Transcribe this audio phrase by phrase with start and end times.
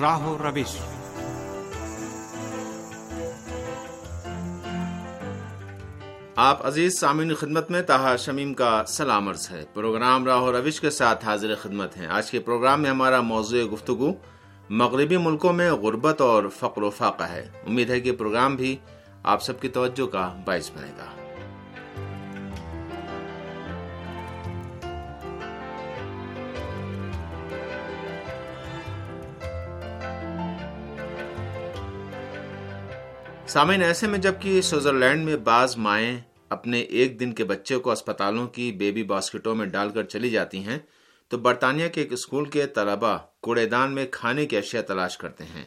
[0.00, 0.76] راہ و روش
[6.36, 10.80] آپ عزیز سامعین خدمت میں تاہا شمیم کا سلام عرض ہے۔ پروگرام راہ و روش
[10.80, 14.12] کے ساتھ حاضر خدمت ہیں۔ آج کے پروگرام میں ہمارا موضوع گفتگو
[14.70, 18.76] مغربی ملکوں میں غربت اور فقر و فاقہ ہے۔ امید ہے کہ پروگرام بھی
[19.22, 21.23] آپ سب کی توجہ کا باعث بنے گا۔
[33.46, 38.46] سامعین، ایسے میں جبکہ سوئٹزرلینڈ میں بعض مائیں اپنے ایک دن کے بچے کو اسپتالوں
[38.48, 40.78] کی بیبی باسکٹوں میں ڈال کر چلی جاتی ہیں،
[41.28, 45.44] تو برطانیہ کے ایک اسکول کے طلبہ کوڑے دان میں کھانے کی اشیاء تلاش کرتے
[45.44, 45.64] ہیں۔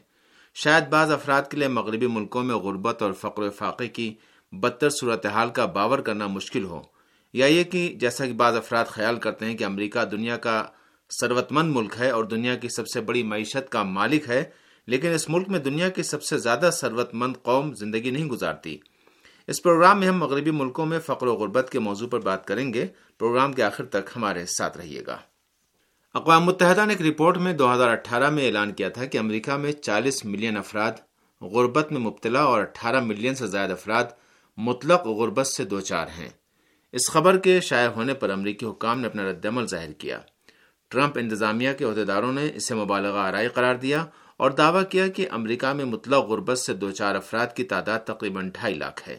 [0.55, 4.16] شاید بعض افراد کے لیے مغربی ملکوں میں غربت اور فقر و فاقے کی
[4.52, 6.81] بدتر صورتحال کا باور کرنا مشکل ہو۔
[7.34, 10.66] یا یہ کہ جیسا کہ بعض افراد خیال کرتے ہیں کہ امریکہ دنیا کا
[11.22, 14.44] ثروت مند ملک ہے اور دنیا کی سب سے بڑی معیشت کا مالک ہے
[14.88, 18.78] لیکن اس ملک میں دنیا کی سب سے زیادہ ثروت مند قوم زندگی نہیں گزارتی۔
[19.48, 22.74] اس پروگرام میں ہم مغربی ملکوں میں فقر و غربت کے موضوع پر بات کریں
[22.74, 22.88] گے۔
[23.20, 25.18] پروگرام کے آخر تک ہمارے ساتھ رہیے گا۔
[26.14, 29.52] اقوام متحدہ نے ایک رپورٹ میں دو ہزار اٹھارہ میں اعلان کیا تھا کہ امریکہ
[29.52, 30.92] میں چالیس ملین افراد
[31.42, 34.04] غربت میں مبتلا اور اٹھارہ ملین سے زائد افراد
[34.58, 36.30] مطلق غربت سے دو چار ہیں۔
[36.92, 40.20] اس خبر کے شائع ہونے پر امریکی حکام نے اپنا رد عمل ظاہر کیا۔
[40.90, 44.06] ٹرمپ انتظامیہ کے عہدیداروں نے اسے مبالغہ آرائی قرار دیا
[44.38, 48.50] اور دعویٰ کیا کہ امریکہ میں مطلق غربت سے دو چار افراد کی تعداد تقریباً
[48.50, 49.18] ڈھائی لاکھ ہے۔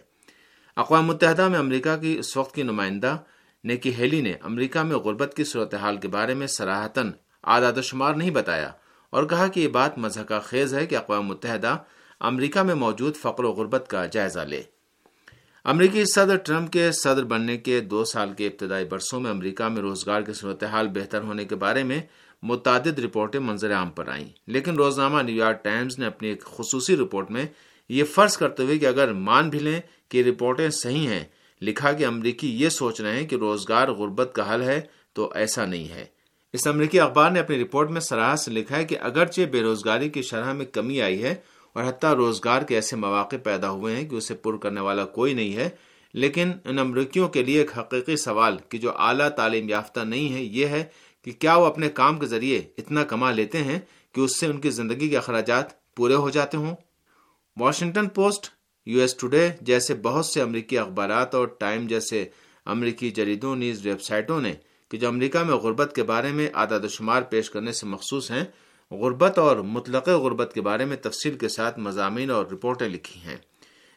[0.77, 3.17] اقوام متحدہ میں امریکہ کی اس وقت کی نمائندہ
[3.65, 7.11] نیکی ہیلی نے امریکہ میں غربت کی صورتحال کے بارے میں سراہتاً
[7.45, 8.73] اعداد و شمار نہیں بتایا
[9.11, 11.77] اور کہا کہ یہ بات مذہقہ خیز ہے کہ اقوام متحدہ
[12.21, 14.63] امریکہ میں موجود فقر و غربت کا جائزہ لے۔
[15.65, 19.83] امریکی صدر ٹرمپ کے صدر بننے کے دو سال کے ابتدائی برسوں میں امریکہ میں
[19.83, 22.03] روزگار کی صورتحال بہتر ہونے کے بارے میں
[22.43, 26.97] متعدد رپورٹیں منظر عام پر آئیں۔ لیکن روزنامہ نیو یارک ٹائمز نے اپنی ایک خصوصی
[26.97, 27.47] رپورٹ میں
[27.89, 31.25] یہ فرض کرتے ہوئے کہ اگر مان بھی لیں کہ رپورٹیں صحیح ہیں،
[31.63, 34.81] لکھا کہ امریکی یہ سوچ رہے ہیں کہ روزگار غربت کا حل ہے
[35.13, 36.05] تو ایسا نہیں ہے۔
[36.53, 40.09] اس امریکی اخبار نے اپنی رپورٹ میں سراہ سے لکھا ہے کہ اگرچہ بے روزگاری
[40.09, 41.35] کی شرح میں کمی آئی ہے
[41.73, 45.35] اور حتیٰ روزگار کے ایسے مواقع پیدا ہوئے ہیں کہ اسے پر کرنے والا کوئی
[45.35, 45.69] نہیں ہے،
[46.15, 50.43] لیکن ان امریکیوں کے لیے ایک حقیقی سوال کہ جو اعلیٰ تعلیم یافتہ نہیں ہے،
[50.43, 50.85] یہ ہے
[51.25, 53.79] کہ کیا وہ اپنے کام کے ذریعے اتنا کما لیتے ہیں
[54.13, 56.75] کہ اس سے ان کی زندگی کے اخراجات پورے ہو جاتے ہوں؟
[57.57, 58.47] Washington Post,
[58.87, 62.25] U S Today جیسے بہت سے امریکی اخبارات اور ٹائم جیسے
[62.67, 64.55] امریکی جریدوں نیز ویب سائٹوں نے
[64.89, 68.31] کہ جو امریکہ میں غربت کے بارے میں اعداد و شمار پیش کرنے سے مخصوص
[68.31, 68.45] ہیں،
[68.91, 73.37] غربت اور مطلق غربت کے بارے میں تفصیل کے ساتھ مضامین اور رپورٹیں لکھی ہیں۔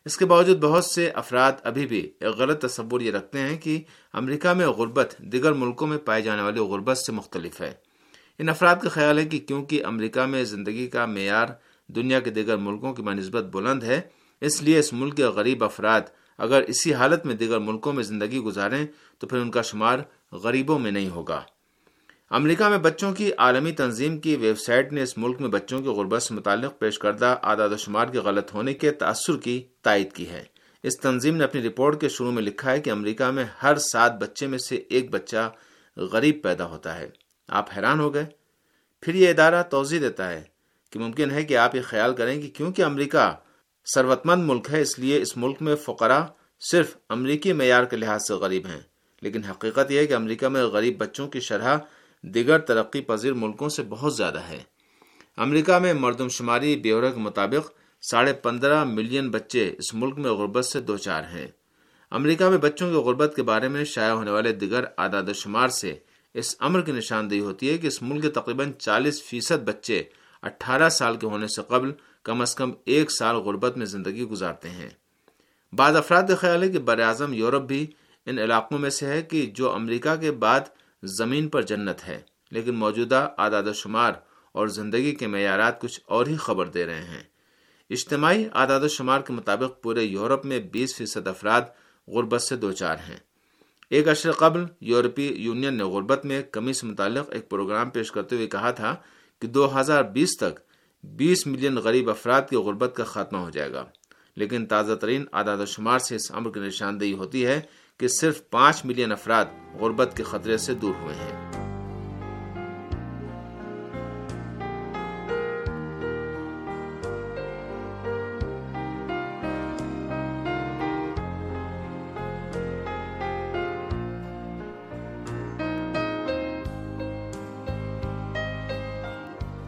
[0.06, 3.84] اس کے باوجود بہت سے افراد ابھی بھی ایک غلط تصور یہ رکھتے ہیں کہ
[4.14, 7.74] امریکہ میں غربت دیگر ملکوں میں پائے جانے والی غربت سے مختلف ہے۔
[8.40, 11.48] ان افراد کا خیال ہے کہ کیونکہ امریکہ میں زندگی کا معیار
[11.88, 14.02] دنیا کے دیگر ملکوں کی بنسبت بلند ہے،
[14.42, 16.02] اس لیے اس ملک کے غریب افراد
[16.38, 18.86] اگر اسی حالت میں دیگر ملکوں میں زندگی گزاریں
[19.20, 20.00] تو پھر ان کا شمار
[20.32, 21.42] غریبوں میں نہیں ہوگا۔
[22.32, 25.88] امریکہ میں بچوں کی عالمی تنظیم کی ویب سائٹ نے اس ملک میں بچوں کی
[25.88, 30.14] غربت سے متعلق پیش کردہ اعداد و شمار کے غلط ہونے کے تاثر کی تائید
[30.14, 30.44] کی ہے۔
[30.84, 34.20] اس تنظیم نے اپنی رپورٹ کے شروع میں لکھا ہے کہ امریکہ میں ہر سات
[34.20, 35.50] بچے میں سے ایک بچہ
[35.98, 37.10] غریب پیدا ہوتا ہے۔
[37.48, 38.26] آپ حیران ہو گئے؟
[39.02, 40.44] پھر یہ ادارہ توضیع دیتا ہے
[40.90, 43.36] کہ ممکن ہے کہ آپ یہ خیال کریں کہ کیونکہ امریکہ
[43.96, 46.26] ثروت مند ملک ہے، اس لیے اس ملک میں فقرا
[46.72, 48.82] صرف امریکی معیار کے لحاظ سے غریب ہیں۔
[49.22, 51.78] لیکن حقیقت یہ ہے کہ امریکہ میں غریب بچوں کی شرح
[52.24, 54.64] دیگر ترقی پذیر ملکوں سے بہت زیادہ ہے۔
[55.38, 57.72] امریکہ میں مردم شماری بیورہ کے مطابق
[58.02, 61.48] ساڑھے پندرہ ملین بچے اس ملک میں غربت سے دو چار ہیں۔
[62.12, 65.68] امریکہ میں بچوں کی غربت کے بارے میں شائع ہونے والے دیگر اعداد و شمار
[65.68, 65.96] سے
[66.34, 70.04] اس امر کی نشاندہی ہوتی ہے کہ اس ملک کے تقریباً چالیس فیصد بچے
[70.42, 71.92] اٹھارہ سال کے ہونے سے قبل
[72.24, 74.90] کم از کم ایک سال غربت میں زندگی گزارتے ہیں۔
[75.74, 77.88] بعض افراد کا خیال ہے کہ بر اعظم یورپ بھی
[78.26, 80.60] ان علاقوں میں سے ہے کہ جو امریکہ کے بعد
[81.04, 82.22] زمین پر جنت ہے،
[82.52, 84.14] لیکن موجودہ اعداد و شمار
[84.52, 87.24] اور زندگی کے معیارات کچھ اور ہی خبر دے رہے ہیں۔
[87.90, 91.62] اجتماعی اعداد و شمار کے مطابق پورے یورپ میں بیس فیصد افراد
[92.08, 93.18] غربت سے دو چار ہیں۔
[93.90, 98.36] ایک اشر قبل، یورپی یونین نے غربت میں کمی سے متعلق ایک پروگرام پیش کرتے
[98.36, 98.96] ہوئے کہا تھا
[99.42, 100.60] کہ دو ہزار بیس تک
[101.04, 103.86] بیس ملین غریب افراد کی غربت کا خاتمہ ہو جائے گا۔
[104.36, 107.62] لیکن تازہ ترین اعداد و شمار سے اس امر کی نشاندہی ہوتی ہے
[108.02, 109.46] کہ صرف پانچ ملین افراد
[109.80, 111.52] غربت کے خطرے سے دور ہوئے ہیں۔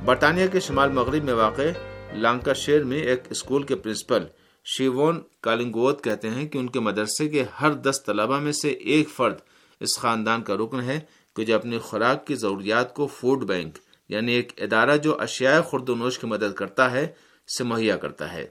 [0.06, 1.62] برطانیہ کے شمال مغرب میں واقع
[2.14, 4.26] لانکا شیر میں ایک اسکول کے پرنسپل
[4.66, 9.10] شیوون کالنگوت کہتے ہیں کہ ان کے مدرسے کے ہر دس طلبہ میں سے ایک
[9.10, 9.36] فرد
[9.80, 11.00] اس خاندان کا رکن ہے
[11.36, 13.78] کہ جو اپنی خوراک کی ضروریات کو فوڈ بینک
[14.10, 17.08] یعنی ایک ادارہ جو اشیاء خرد و نوش کی مدد کرتا ہے،
[17.58, 18.48] سے مہیا کرتا ہے۔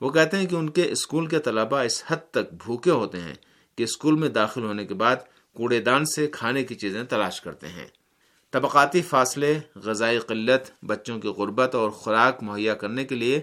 [0.00, 3.34] وہ کہتے ہیں کہ ان کے اسکول کے طلبہ اس حد تک بھوکے ہوتے ہیں
[3.76, 5.16] کہ اسکول میں داخل ہونے کے بعد
[5.52, 7.86] کوڑے دان سے کھانے کی چیزیں تلاش کرتے ہیں۔
[8.50, 13.40] طبقاتی فاصلے، غذائی قلت، بچوں کی غربت اور خوراک مہیا کرنے کے لیے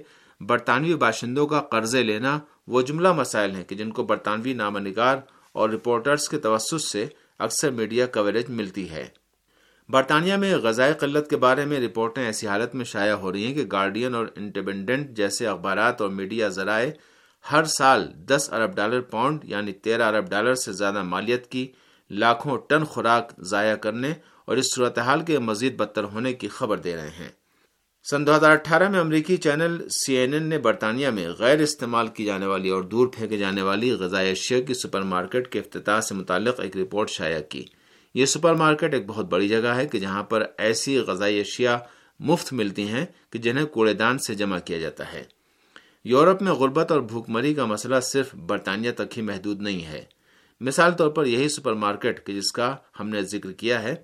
[0.48, 5.18] برطانوی باشندوں کا قرضے لینا وہ جملہ مسائل ہیں کہ جن کو برطانوی نامہ نگار
[5.54, 7.08] اور رپورٹرز کے توسط سے
[7.40, 9.08] اکثر میڈیا کوریج ملتی ہے۔
[9.90, 13.54] برطانیہ میں غذائی قلت کے بارے میں رپورٹیں ایسی حالت میں شائع ہو رہی ہیں
[13.54, 16.92] کہ گارڈین اور انڈیپینڈنٹ جیسے اخبارات اور میڈیا ذرائع
[17.52, 21.68] ہر سال دس ارب ڈالر پاؤنڈ یعنی تیرہ ارب ڈالر سے زیادہ مالیت کی
[22.10, 24.14] لاکھوں ٹن خوراک ضائع کرنے
[24.46, 27.30] اور اس صورتحال کے مزید بدتر ہونے کی خبر دے رہے ہیں۔
[28.03, 32.07] سن دو ہزار اٹھارہ میں امریکی چینل سی این این نے برطانیہ میں غیر استعمال
[32.07, 36.01] کی جانے والی اور دور پھینکے جانے والی غذائی اشیاء کی سپر مارکیٹ کے افتتاح
[36.01, 37.65] سے متعلق ایک رپورٹ شائع کی۔
[38.13, 41.77] یہ سپر مارکیٹ ایک بہت بڑی جگہ ہے کہ جہاں پر ایسی غذائی اشیاء
[42.19, 45.24] مفت ملتی ہیں کہ جنہیں کوڑے دان سے جمع کیا جاتا ہے۔
[46.03, 50.06] یورپ میں غربت اور بھوک مری کا مسئلہ صرف برطانیہ تک ہی محدود نہیں ہے۔
[50.62, 53.95] مثال طور پر یہی سپر مارکیٹ کہ جس کا ہم نے ذکر کیا ہے،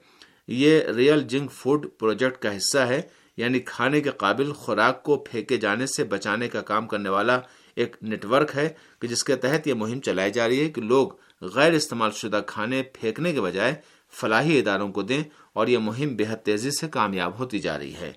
[0.47, 3.01] یہ ریئل جنگ فوڈ پروجیکٹ کا حصہ ہے
[3.37, 7.39] یعنی کھانے کے قابل خوراک کو پھینکے جانے سے بچانے کا کام کرنے والا
[7.75, 8.69] ایک نیٹ ورک ہے
[8.99, 11.07] کہ جس کے تحت یہ مہم چلائی جا رہی ہے کہ لوگ
[11.41, 13.75] غیر استعمال شدہ کھانے پھینکنے کے بجائے
[14.11, 15.23] فلاحی اداروں کو دیں
[15.53, 18.11] اور یہ مہم بےحد تیزی سے کامیاب ہوتی جا رہی ہے۔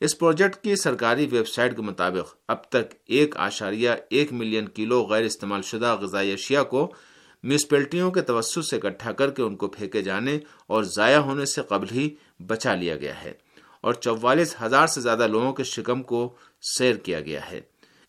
[0.00, 5.06] اس پروجیکٹ کی سرکاری ویب سائٹ کے مطابق اب تک ایک آشاریہ ایک ملین کلو
[5.06, 6.94] غیر استعمال شدہ غذائی اشیاء کو
[7.42, 11.62] میونسپلٹیوں کے توسط سے اکٹھا کر کے ان کو پھینکے جانے اور ضائع ہونے سے
[11.68, 12.10] قبل ہی
[12.46, 13.32] بچا لیا گیا ہے۔
[13.80, 17.60] اور چوالیس ہزار سے زیادہ لوگوں کے شکم کو سیر کیا گیا ہے۔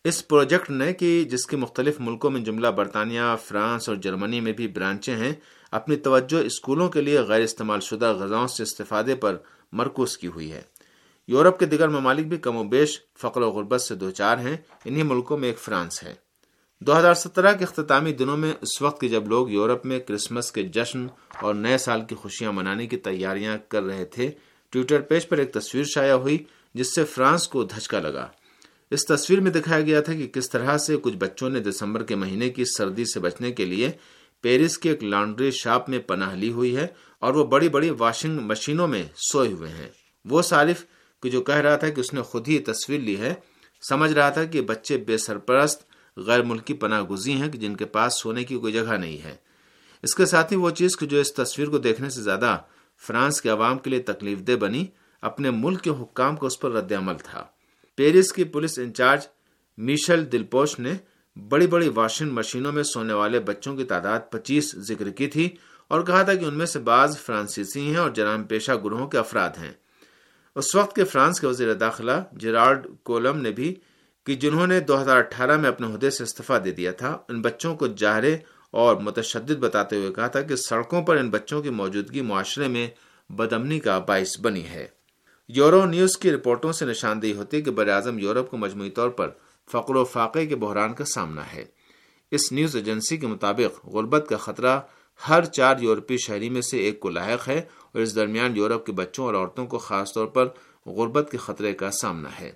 [0.03, 4.51] اس پروجیکٹ نے کہ جس کے مختلف ملکوں میں جملہ برطانیہ، فرانس اور جرمنی میں
[4.51, 5.33] بھی برانچیں ہیں،
[5.71, 9.37] اپنی توجہ اسکولوں کے لیے غیر استعمال شدہ غذاؤں سے استفادے پر
[9.71, 10.61] مرکوز کی ہوئی ہے۔
[11.27, 15.03] یورپ کے دیگر ممالک بھی کم و بیش فقر و غربت سے دوچار ہیں، انہی
[15.03, 16.13] ملکوں میں ایک فرانس ہے۔
[16.81, 20.63] دو ہزار سترہ کے اختتامی دنوں میں اس وقت جب لوگ یورپ میں کرسمس کے
[20.63, 21.07] جشن
[21.41, 24.31] اور نئے سال کی خوشیاں منانے کی تیاریاں کر رہے تھے
[24.69, 26.37] ٹویٹر پیج پر ایک تصویر شائع ہوئی
[26.73, 28.27] جس سے فرانس کو دھچکا لگا۔
[28.91, 32.15] اس تصویر میں دکھایا گیا تھا کہ کس طرح سے کچھ بچوں نے دسمبر کے
[32.15, 33.91] مہینے کی سردی سے بچنے کے لیے
[34.41, 36.87] پیرس کے ایک لانڈری شاپ میں پناہ لی ہوئی ہے
[37.19, 39.89] اور وہ بڑی بڑی واشنگ مشینوں میں سوئے ہوئے ہیں۔
[40.25, 40.85] وہ صارف
[41.23, 43.33] کہ جو کہہ رہا تھا کہ اس نے خود ہی تصویر لی ہے،
[43.89, 45.81] سمجھ رہا تھا کہ بچے بے سرپرست،
[46.17, 49.35] غیر ملکی پناہ گزی ہیں جن کے پاس سونے کی کوئی جگہ نہیں ہے۔
[50.03, 52.57] اس کے ساتھ ہی وہ چیز جو اس تصویر کو دیکھنے سے زیادہ
[53.07, 54.85] فرانس کے عوام کے لیے تکلیف دہ بنی،
[55.21, 57.45] اپنے ملک کے حکام کو اس پر رد عمل تھا۔
[57.95, 59.27] پیرس کی پولیس انچارج
[59.77, 60.93] میشل دلپوش نے
[61.35, 65.49] بڑی بڑی واشنگ مشینوں میں سونے والے بچوں کی تعداد پچیس ذکر کی تھی
[65.87, 69.17] اور کہا تھا کہ ان میں سے بعض فرانسیسی ہیں اور جرام پیشہ گروہوں کے
[69.17, 69.71] افراد ہیں۔
[70.55, 73.75] اس وقت کے فرانس کے وزیر داخلہ جرارڈ کولم نے بھی
[74.25, 77.41] کہ جنہوں نے دو ہزار اٹھارہ میں اپنے عہدے سے استعفی دے دیا تھا، ان
[77.41, 78.37] بچوں کو جاہرے
[78.71, 82.87] اور متشدد بتاتے ہوئے کہا تھا کہ سڑکوں پر ان بچوں کی موجودگی معاشرے میں
[83.29, 84.87] بدمنی کا باعث بنی ہے۔
[85.47, 89.09] یورو نیوز کی رپورٹوں سے نشاندہی ہوتی ہے کہ بر اعظم یورپ کو مجموعی طور
[89.09, 89.29] پر
[89.71, 91.65] فقر و فاقے کے بحران کا سامنا ہے۔
[92.31, 94.79] اس نیوز ایجنسی کے مطابق غربت کا خطرہ
[95.29, 97.61] ہر چار یورپی شہری میں سے ایک کو لاحق ہے
[97.91, 100.47] اور اس درمیان یورپ کے بچوں اور عورتوں کو خاص طور پر
[100.85, 102.51] غربت کے خطرے کا سامنا ہے۔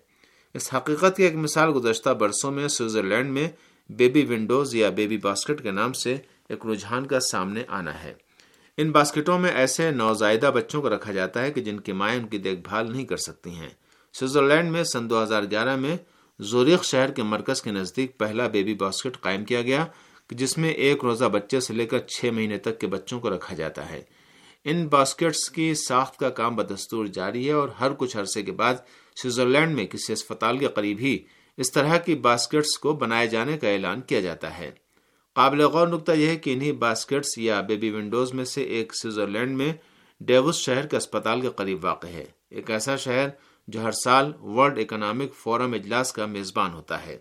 [0.54, 3.50] اس حقیقت کی ایک مثال گزشتہ برسوں میں سوئٹزرلینڈ میں
[3.98, 6.16] بیبی ونڈوز یا بیبی باسکٹ کے نام سے
[6.50, 8.14] ایک رجحان کا سامنے آنا ہے۔
[8.78, 12.28] ان باسکٹوں میں ایسے نوزائیدہ بچوں کو رکھا جاتا ہے کہ جن کی مائیں ان
[12.28, 13.70] کی دیکھ بھال نہیں کر سکتی ہیں۔
[14.14, 15.98] سوئٹزرلینڈ میں سن دو ہزار گیارہ میں
[16.40, 19.86] زوریخ شہر کے مرکز کے نزدیک پہلا بیبی باسکٹ قائم کیا گیا،
[20.30, 23.56] جس میں ایک روزہ بچے سے لے کر چھ مہینے تک کے بچوں کو رکھا
[23.56, 24.02] جاتا ہے۔
[24.64, 28.76] ان باسکٹس کی ساخت کا کام بدستور جاری ہے اور ہر کچھ عرصے کے بعد
[29.16, 31.20] سوئٹزرلینڈ میں کسی اسپتال کے قریب ہی
[31.58, 34.72] اس طرح کی باسکٹس کو بنائے جانے کا اعلان کیا جاتا ہے۔
[35.34, 39.58] قابل غور نقطہ یہ ہے کہ انہی باسکٹس یا بیبی ونڈوز میں سے ایک سوئٹزرلینڈ
[39.58, 39.74] میں
[40.20, 43.28] ڈیوس شہر کے اسپتال کے قریب واقع ہے۔ ایک ایسا شہر
[43.68, 47.18] جو ہر سال ورلڈ اکنامک فورم اجلاس کا میزبان ہوتا ہے۔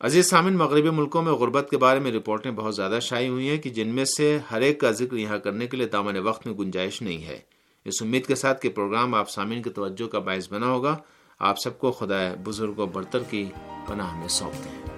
[0.00, 3.58] عزیز سامن مغربی ملکوں میں غربت کے بارے میں رپورٹیں بہت زیادہ شائع ہوئی ہیں
[3.58, 6.54] کہ جن میں سے ہر ایک کا ذکر یہاں کرنے کے لیے دامن وقت میں
[6.54, 7.38] گنجائش نہیں ہے۔
[7.84, 10.96] اس امید کے ساتھ کہ پروگرام آپ سامعین کی توجہ کا باعث بنا ہوگا۔
[11.40, 13.44] آپ سب کو خدا بزرگ و برتر کی
[13.86, 14.89] پناہ میں سونپتے ہیں